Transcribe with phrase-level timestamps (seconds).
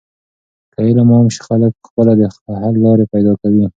[0.75, 2.21] که علم عام شي، خلک په خپله د
[2.61, 3.65] حل لارې پیدا کوي.